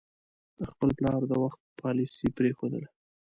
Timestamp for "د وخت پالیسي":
1.27-2.27